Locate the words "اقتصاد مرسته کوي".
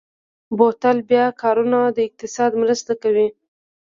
2.07-3.27